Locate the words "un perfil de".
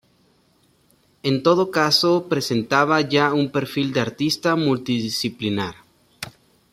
3.33-3.99